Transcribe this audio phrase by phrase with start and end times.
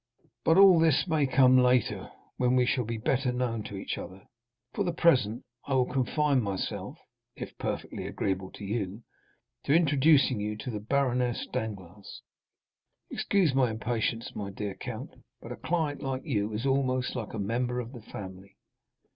[0.43, 4.25] "But all this may come later, when we shall be better known to each other.
[4.73, 6.97] For the present, I will confine myself
[7.35, 9.03] (if perfectly agreeable to you)
[9.65, 16.01] to introducing you to the Baroness Danglars—excuse my impatience, my dear count, but a client
[16.01, 18.55] like you is almost like a member of the family."